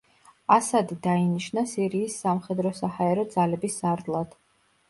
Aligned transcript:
ასადი 0.53 0.97
დაინიშნა 1.07 1.63
სირიის 1.73 2.17
სამხედრო-საჰაერო 2.23 3.27
ძალების 3.37 3.81
სარდლად. 3.85 4.39